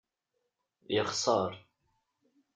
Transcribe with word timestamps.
Yexṣeṛ. 0.95 1.51